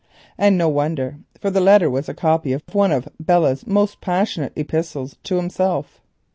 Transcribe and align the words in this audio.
Nor 0.39 0.49
was 0.49 0.49
this 0.49 0.73
wonderful, 0.73 1.19
for 1.39 1.51
the 1.51 1.61
letter 1.61 1.87
was 1.87 2.09
a 2.09 2.15
copy 2.15 2.53
of 2.53 2.63
one 2.73 2.91
of 2.91 3.07
Belle's 3.19 3.67
most 3.67 4.01
passionate 4.01 4.51
epistles 4.55 5.15
to 5.25 5.35
himself. 5.35 6.01